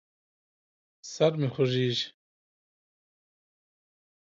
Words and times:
سر 1.13 1.31
مې 1.39 1.47
خوږېږي. 1.53 2.07